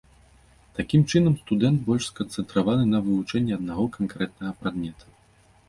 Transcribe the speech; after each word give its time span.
Такім 0.77 1.01
чынам, 1.13 1.35
студэнт 1.41 1.83
больш 1.91 2.07
сканцэнтраваны 2.11 2.89
на 2.95 3.03
вывучэнні 3.11 3.53
аднаго 3.61 3.85
канкрэтнага 3.99 4.51
прадмета. 4.65 5.05